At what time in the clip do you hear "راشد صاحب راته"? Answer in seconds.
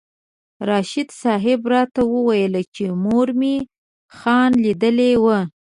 0.67-2.01